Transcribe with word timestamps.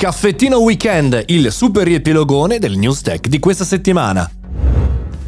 Caffettino 0.00 0.60
Weekend, 0.60 1.24
il 1.26 1.52
super 1.52 1.84
riepilogone 1.86 2.58
del 2.58 2.78
news 2.78 3.02
tech 3.02 3.26
di 3.26 3.38
questa 3.38 3.64
settimana. 3.64 4.39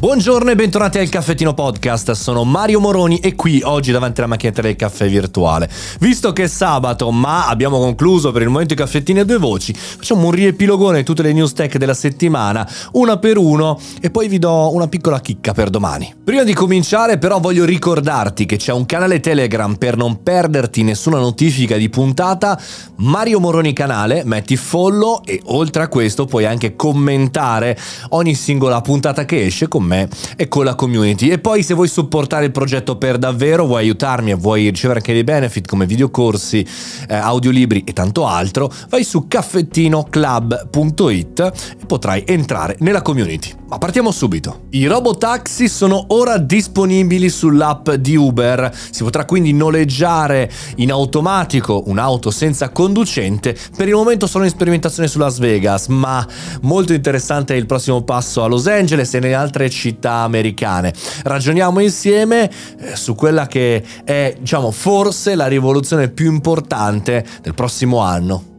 Buongiorno 0.03 0.51
e 0.51 0.55
bentornati 0.55 0.97
al 0.97 1.07
Caffettino 1.07 1.53
Podcast, 1.53 2.11
sono 2.11 2.43
Mario 2.43 2.81
Moroni 2.81 3.19
e 3.19 3.35
qui 3.35 3.61
oggi 3.63 3.93
davanti 3.93 4.19
alla 4.19 4.27
macchinetta 4.27 4.61
del 4.61 4.75
caffè 4.75 5.07
virtuale. 5.07 5.69
Visto 6.01 6.33
che 6.33 6.43
è 6.43 6.47
sabato, 6.47 7.09
ma 7.09 7.47
abbiamo 7.47 7.79
concluso 7.79 8.33
per 8.33 8.41
il 8.41 8.49
momento 8.49 8.73
i 8.73 8.75
caffettini 8.75 9.19
a 9.19 9.23
due 9.23 9.37
voci, 9.37 9.73
facciamo 9.73 10.25
un 10.25 10.31
riepilogone 10.31 10.97
di 10.97 11.03
tutte 11.05 11.21
le 11.21 11.31
news 11.31 11.53
tech 11.53 11.77
della 11.77 11.93
settimana, 11.93 12.69
una 12.91 13.17
per 13.17 13.37
uno, 13.37 13.79
e 14.01 14.11
poi 14.11 14.27
vi 14.27 14.39
do 14.39 14.73
una 14.73 14.89
piccola 14.89 15.21
chicca 15.21 15.53
per 15.53 15.69
domani. 15.69 16.13
Prima 16.21 16.43
di 16.43 16.53
cominciare 16.53 17.17
però 17.17 17.39
voglio 17.39 17.63
ricordarti 17.63 18.45
che 18.45 18.57
c'è 18.57 18.73
un 18.73 18.85
canale 18.85 19.21
Telegram 19.21 19.75
per 19.75 19.95
non 19.95 20.21
perderti 20.21 20.83
nessuna 20.83 21.17
notifica 21.17 21.77
di 21.77 21.87
puntata, 21.87 22.59
Mario 22.97 23.39
Moroni 23.39 23.71
canale, 23.71 24.23
metti 24.25 24.57
follow 24.57 25.21
e 25.23 25.39
oltre 25.45 25.83
a 25.83 25.87
questo 25.87 26.25
puoi 26.25 26.45
anche 26.45 26.75
commentare 26.75 27.79
ogni 28.09 28.35
singola 28.35 28.81
puntata 28.81 29.23
che 29.23 29.45
esce 29.45 29.69
con 29.69 29.83
me 29.83 29.92
me 29.93 30.09
e 30.35 30.47
con 30.47 30.65
la 30.65 30.73
community. 30.75 31.29
E 31.29 31.39
poi 31.39 31.63
se 31.63 31.73
vuoi 31.73 31.87
supportare 31.87 32.45
il 32.45 32.51
progetto 32.51 32.97
per 32.97 33.17
davvero, 33.17 33.65
vuoi 33.65 33.83
aiutarmi 33.83 34.31
e 34.31 34.35
vuoi 34.35 34.69
ricevere 34.69 34.99
anche 34.99 35.13
dei 35.13 35.23
benefit 35.23 35.67
come 35.67 35.85
videocorsi, 35.85 36.65
eh, 37.07 37.15
audiolibri 37.15 37.83
e 37.85 37.93
tanto 37.93 38.25
altro, 38.25 38.69
vai 38.89 39.03
su 39.03 39.27
caffettinoclub.it 39.27 41.51
e 41.79 41.85
potrai 41.85 42.23
entrare 42.25 42.75
nella 42.79 43.01
community. 43.01 43.62
Ma 43.73 43.79
partiamo 43.79 44.11
subito. 44.11 44.65
I 44.69 44.85
robotaxi 44.85 45.67
sono 45.67 46.05
ora 46.09 46.37
disponibili 46.37 47.27
sull'app 47.27 47.89
di 47.93 48.15
Uber. 48.15 48.71
Si 48.91 49.01
potrà 49.01 49.25
quindi 49.25 49.51
noleggiare 49.51 50.47
in 50.75 50.91
automatico 50.91 51.81
un'auto 51.87 52.29
senza 52.29 52.69
conducente. 52.69 53.57
Per 53.75 53.87
il 53.87 53.95
momento 53.95 54.27
sono 54.27 54.43
in 54.43 54.51
sperimentazione 54.51 55.07
su 55.07 55.17
Las 55.17 55.39
Vegas, 55.39 55.87
ma 55.87 56.23
molto 56.61 56.93
interessante 56.93 57.55
è 57.55 57.57
il 57.57 57.65
prossimo 57.65 58.03
passo 58.03 58.43
a 58.43 58.47
Los 58.47 58.67
Angeles 58.67 59.11
e 59.15 59.19
nelle 59.19 59.33
altre 59.33 59.71
città 59.71 60.17
americane. 60.17 60.93
Ragioniamo 61.23 61.79
insieme 61.79 62.51
eh, 62.77 62.95
su 62.95 63.15
quella 63.15 63.47
che 63.47 63.83
è, 64.03 64.35
diciamo, 64.37 64.69
forse 64.69 65.33
la 65.33 65.47
rivoluzione 65.47 66.09
più 66.09 66.31
importante 66.31 67.25
del 67.41 67.55
prossimo 67.55 68.01
anno. 68.01 68.52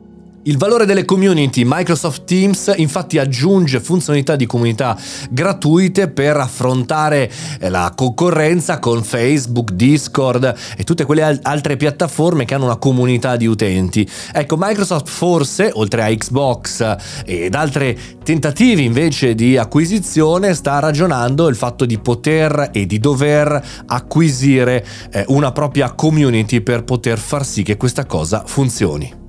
Il 0.47 0.59
valore 0.59 0.85
delle 0.85 1.07
community 1.07 1.63
Microsoft 1.65 2.25
Teams 2.25 2.71
infatti 2.77 3.17
aggiunge 3.17 3.81
funzionalità 3.81 4.37
di 4.37 4.45
comunità 4.45 4.95
gratuite 5.31 6.09
per 6.09 6.37
affrontare 6.37 7.31
eh, 7.61 7.71
la 7.71 7.91
concorrenza 7.97 8.79
con 8.79 9.03
Facebook, 9.03 9.73
Discord 9.73 10.55
e 10.77 10.85
tutte 10.85 11.07
quelle 11.07 11.41
altre 11.41 11.79
piattaforme 11.79 12.45
che 12.45 12.53
hanno 12.53 12.67
una 12.67 12.77
comunità 12.77 13.37
di 13.37 13.47
utenti. 13.47 14.07
Ecco, 14.35 14.57
Microsoft 14.59 15.09
forse, 15.09 15.71
oltre 15.73 16.03
a 16.03 16.15
Xbox 16.15 16.97
ed 17.25 17.55
altri 17.55 17.99
tentativi 18.23 18.85
invece 18.85 19.35
di 19.35 19.57
acquisizione, 19.57 20.53
sta 20.53 20.79
ragionando 20.79 21.49
il 21.49 21.57
fatto 21.57 21.87
di 21.87 21.99
poter 21.99 22.69
e 22.71 22.85
di 22.85 22.99
dover 22.99 23.67
acquisire 23.87 24.85
eh, 25.11 25.25
una 25.29 25.53
propria 25.53 25.93
community 25.93 26.61
per 26.61 26.85
poter 26.85 27.19
far 27.19 27.47
sì 27.47 27.63
che 27.63 27.79
questa 27.79 28.05
cosa 28.05 28.43
funzioni. 28.45 29.24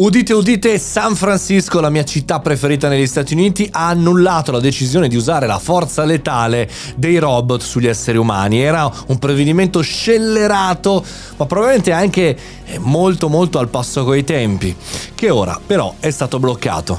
Udite, 0.00 0.32
udite, 0.32 0.78
San 0.78 1.14
Francisco, 1.14 1.78
la 1.78 1.90
mia 1.90 2.04
città 2.06 2.40
preferita 2.40 2.88
negli 2.88 3.06
Stati 3.06 3.34
Uniti, 3.34 3.68
ha 3.70 3.88
annullato 3.88 4.50
la 4.50 4.58
decisione 4.58 5.08
di 5.08 5.16
usare 5.16 5.46
la 5.46 5.58
forza 5.58 6.06
letale 6.06 6.70
dei 6.96 7.18
robot 7.18 7.60
sugli 7.60 7.86
esseri 7.86 8.16
umani. 8.16 8.62
Era 8.62 8.90
un 9.08 9.18
provvedimento 9.18 9.82
scellerato, 9.82 11.04
ma 11.36 11.44
probabilmente 11.44 11.92
anche 11.92 12.34
molto 12.78 13.28
molto 13.28 13.58
al 13.58 13.68
passo 13.68 14.02
coi 14.04 14.24
tempi, 14.24 14.74
che 15.14 15.28
ora 15.28 15.60
però 15.64 15.94
è 16.00 16.08
stato 16.08 16.38
bloccato 16.38 16.98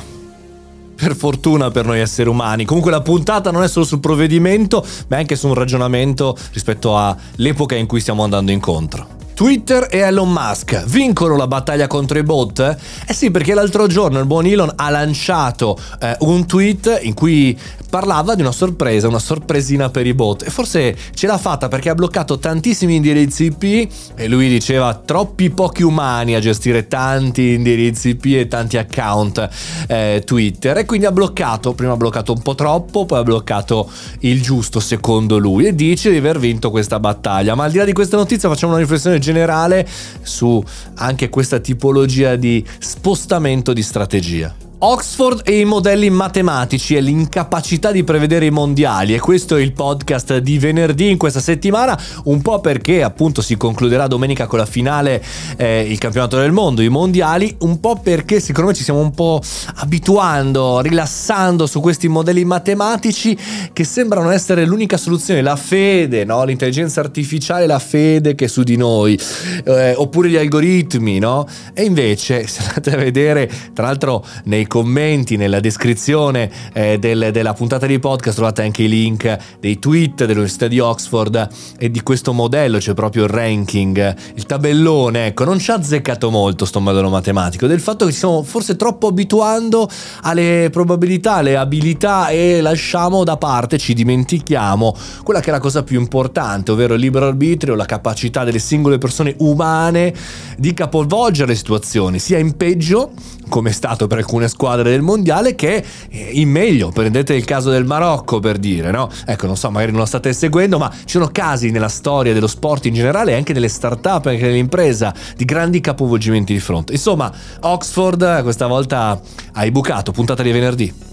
per 0.93 1.15
fortuna 1.15 1.71
per 1.71 1.87
noi 1.87 2.01
esseri 2.01 2.29
umani. 2.29 2.65
Comunque 2.65 2.91
la 2.91 3.01
puntata 3.01 3.49
non 3.49 3.63
è 3.63 3.67
solo 3.67 3.83
sul 3.83 3.99
provvedimento, 3.99 4.85
ma 5.07 5.17
anche 5.17 5.35
su 5.35 5.47
un 5.47 5.55
ragionamento 5.55 6.37
rispetto 6.53 6.95
all'epoca 6.95 7.73
in 7.73 7.87
cui 7.87 7.99
stiamo 7.99 8.23
andando 8.23 8.51
incontro. 8.51 9.20
Twitter 9.41 9.87
e 9.89 9.97
Elon 9.97 10.31
Musk 10.31 10.83
vincono 10.85 11.35
la 11.35 11.47
battaglia 11.47 11.87
contro 11.87 12.19
i 12.19 12.21
bot? 12.21 12.59
Eh 13.07 13.11
sì, 13.11 13.31
perché 13.31 13.55
l'altro 13.55 13.87
giorno 13.87 14.19
il 14.19 14.27
buon 14.27 14.45
Elon 14.45 14.71
ha 14.75 14.91
lanciato 14.91 15.75
eh, 15.99 16.15
un 16.19 16.45
tweet 16.45 16.99
in 17.01 17.15
cui 17.15 17.57
parlava 17.89 18.35
di 18.35 18.41
una 18.41 18.51
sorpresa, 18.51 19.07
una 19.07 19.17
sorpresina 19.17 19.89
per 19.89 20.05
i 20.05 20.13
bot. 20.13 20.43
E 20.43 20.51
forse 20.51 20.95
ce 21.15 21.25
l'ha 21.25 21.39
fatta 21.39 21.69
perché 21.69 21.89
ha 21.89 21.95
bloccato 21.95 22.37
tantissimi 22.37 22.95
indirizzi 22.95 23.45
IP 23.45 23.91
e 24.15 24.27
lui 24.27 24.47
diceva 24.47 24.93
troppi 24.93 25.49
pochi 25.49 25.81
umani 25.81 26.35
a 26.35 26.39
gestire 26.39 26.87
tanti 26.87 27.53
indirizzi 27.53 28.09
IP 28.09 28.25
e 28.25 28.47
tanti 28.47 28.77
account 28.77 29.49
eh, 29.87 30.21
Twitter. 30.23 30.77
E 30.77 30.85
quindi 30.85 31.07
ha 31.07 31.11
bloccato, 31.11 31.73
prima 31.73 31.93
ha 31.93 31.97
bloccato 31.97 32.31
un 32.31 32.43
po' 32.43 32.53
troppo, 32.53 33.05
poi 33.05 33.17
ha 33.17 33.23
bloccato 33.23 33.89
il 34.19 34.39
giusto 34.39 34.79
secondo 34.79 35.39
lui 35.39 35.65
e 35.65 35.73
dice 35.73 36.11
di 36.11 36.17
aver 36.17 36.37
vinto 36.37 36.69
questa 36.69 36.99
battaglia. 36.99 37.55
Ma 37.55 37.63
al 37.63 37.71
di 37.71 37.79
là 37.79 37.85
di 37.85 37.93
questa 37.93 38.17
notizia 38.17 38.47
facciamo 38.47 38.73
una 38.73 38.81
riflessione 38.81 39.17
generale 39.17 39.30
generale 39.31 39.87
su 40.21 40.63
anche 40.95 41.29
questa 41.29 41.59
tipologia 41.59 42.35
di 42.35 42.63
spostamento 42.79 43.73
di 43.73 43.81
strategia. 43.81 44.70
Oxford 44.83 45.41
e 45.45 45.59
i 45.59 45.65
modelli 45.65 46.09
matematici 46.09 46.95
e 46.95 47.01
l'incapacità 47.01 47.91
di 47.91 48.03
prevedere 48.03 48.47
i 48.47 48.49
mondiali 48.49 49.13
e 49.13 49.19
questo 49.19 49.55
è 49.55 49.61
il 49.61 49.73
podcast 49.73 50.39
di 50.39 50.57
venerdì 50.57 51.11
in 51.11 51.19
questa 51.19 51.39
settimana 51.39 51.99
un 52.23 52.41
po' 52.41 52.61
perché 52.61 53.03
appunto 53.03 53.43
si 53.43 53.57
concluderà 53.57 54.07
domenica 54.07 54.47
con 54.47 54.57
la 54.57 54.65
finale 54.65 55.23
eh, 55.57 55.81
il 55.81 55.99
campionato 55.99 56.37
del 56.37 56.51
mondo, 56.51 56.81
i 56.81 56.89
mondiali, 56.89 57.55
un 57.59 57.79
po' 57.79 57.99
perché 58.01 58.39
secondo 58.39 58.71
me 58.71 58.75
ci 58.75 58.81
stiamo 58.81 59.01
un 59.01 59.11
po' 59.11 59.39
abituando, 59.75 60.79
rilassando 60.79 61.67
su 61.67 61.79
questi 61.79 62.07
modelli 62.07 62.43
matematici 62.43 63.37
che 63.73 63.83
sembrano 63.83 64.31
essere 64.31 64.65
l'unica 64.65 64.97
soluzione, 64.97 65.43
la 65.43 65.57
fede, 65.57 66.25
no? 66.25 66.43
l'intelligenza 66.43 67.01
artificiale, 67.01 67.67
la 67.67 67.77
fede 67.77 68.33
che 68.33 68.45
è 68.45 68.47
su 68.47 68.63
di 68.63 68.77
noi, 68.77 69.19
eh, 69.63 69.93
oppure 69.95 70.27
gli 70.27 70.37
algoritmi, 70.37 71.19
no? 71.19 71.47
E 71.75 71.83
invece 71.83 72.47
se 72.49 72.63
andate 72.63 72.93
a 72.93 72.97
vedere, 72.97 73.47
tra 73.73 73.85
l'altro 73.85 74.25
nei 74.45 74.69
commenti, 74.71 75.35
nella 75.35 75.59
descrizione 75.59 76.49
eh, 76.71 76.97
del, 76.97 77.31
della 77.33 77.51
puntata 77.51 77.85
di 77.85 77.99
podcast 77.99 78.37
trovate 78.37 78.61
anche 78.61 78.83
i 78.83 78.87
link 78.87 79.37
dei 79.59 79.79
tweet 79.79 80.23
dell'Università 80.23 80.69
di 80.69 80.79
Oxford 80.79 81.49
e 81.77 81.91
di 81.91 82.01
questo 82.01 82.31
modello, 82.31 82.77
c'è 82.77 82.93
proprio 82.93 83.23
il 83.23 83.29
ranking, 83.31 84.15
il 84.33 84.45
tabellone, 84.45 85.25
ecco, 85.25 85.43
non 85.43 85.59
ci 85.59 85.71
ha 85.71 85.73
azzeccato 85.73 86.29
molto 86.29 86.63
sto 86.63 86.79
modello 86.79 87.09
matematico, 87.09 87.67
del 87.67 87.81
fatto 87.81 88.05
che 88.05 88.11
ci 88.11 88.17
stiamo 88.19 88.43
forse 88.43 88.77
troppo 88.77 89.07
abituando 89.07 89.89
alle 90.21 90.69
probabilità, 90.71 91.33
alle 91.33 91.57
abilità 91.57 92.29
e 92.29 92.61
lasciamo 92.61 93.25
da 93.25 93.35
parte, 93.35 93.77
ci 93.77 93.93
dimentichiamo 93.93 94.95
quella 95.25 95.41
che 95.41 95.49
è 95.49 95.51
la 95.51 95.59
cosa 95.59 95.83
più 95.83 95.99
importante, 95.99 96.71
ovvero 96.71 96.93
il 96.93 97.01
libero 97.01 97.27
arbitrio, 97.27 97.75
la 97.75 97.83
capacità 97.83 98.45
delle 98.45 98.59
singole 98.59 98.97
persone 98.97 99.35
umane 99.39 100.13
di 100.57 100.73
capovolgere 100.73 101.49
le 101.49 101.55
situazioni, 101.55 102.19
sia 102.19 102.37
in 102.37 102.55
peggio 102.55 103.11
come 103.51 103.71
è 103.71 103.73
stato 103.73 104.07
per 104.07 104.19
alcune 104.19 104.47
squadre 104.61 104.91
del 104.91 105.01
mondiale, 105.01 105.55
che 105.55 105.83
in 106.11 106.47
meglio. 106.47 106.89
Prendete 106.89 107.33
il 107.33 107.45
caso 107.45 107.71
del 107.71 107.83
Marocco 107.83 108.39
per 108.39 108.59
dire, 108.59 108.91
no? 108.91 109.09
Ecco, 109.25 109.47
non 109.47 109.57
so, 109.57 109.71
magari 109.71 109.89
non 109.89 110.01
lo 110.01 110.05
state 110.05 110.33
seguendo, 110.33 110.77
ma 110.77 110.91
ci 110.91 111.17
sono 111.17 111.29
casi 111.31 111.71
nella 111.71 111.89
storia 111.89 112.31
dello 112.31 112.45
sport 112.45 112.85
in 112.85 112.93
generale, 112.93 113.33
anche 113.33 113.53
delle 113.53 113.69
start-up, 113.69 114.27
anche 114.27 114.43
nell'impresa, 114.43 115.11
di 115.35 115.45
grandi 115.45 115.81
capovolgimenti 115.81 116.53
di 116.53 116.59
fronte. 116.59 116.91
Insomma, 116.93 117.31
Oxford 117.61 118.43
questa 118.43 118.67
volta 118.67 119.19
hai 119.53 119.71
bucato, 119.71 120.11
puntata 120.11 120.43
di 120.43 120.51
venerdì. 120.51 121.10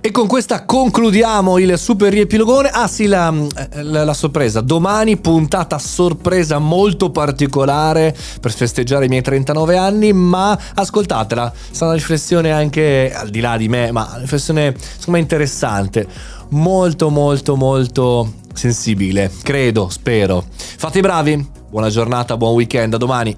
E 0.00 0.12
con 0.12 0.28
questa 0.28 0.64
concludiamo 0.64 1.58
il 1.58 1.76
super 1.76 2.12
riepilogone. 2.12 2.68
Ah 2.68 2.86
sì, 2.86 3.06
la, 3.06 3.34
eh, 3.72 3.82
la, 3.82 4.04
la, 4.04 4.14
sorpresa. 4.14 4.60
Domani 4.60 5.16
puntata 5.16 5.76
sorpresa 5.78 6.58
molto 6.58 7.10
particolare 7.10 8.16
per 8.40 8.52
festeggiare 8.52 9.06
i 9.06 9.08
miei 9.08 9.22
39 9.22 9.76
anni, 9.76 10.12
ma 10.12 10.56
ascoltatela. 10.74 11.52
Sarà 11.72 11.86
una 11.86 11.94
riflessione 11.96 12.52
anche 12.52 13.12
al 13.12 13.28
di 13.28 13.40
là 13.40 13.56
di 13.56 13.68
me, 13.68 13.90
ma 13.90 14.06
una 14.10 14.20
riflessione 14.20 14.72
secondo 14.78 15.18
interessante. 15.18 16.06
Molto 16.50 17.10
molto 17.10 17.56
molto 17.56 18.34
sensibile. 18.54 19.32
Credo, 19.42 19.88
spero. 19.88 20.44
Fate 20.48 20.98
i 20.98 21.02
bravi. 21.02 21.50
Buona 21.68 21.90
giornata, 21.90 22.36
buon 22.36 22.54
weekend, 22.54 22.94
a 22.94 22.98
domani. 22.98 23.36